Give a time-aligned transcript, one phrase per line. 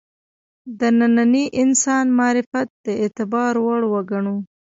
[0.79, 4.35] د ننني انسان معرفت د اعتبار وړ وګڼو.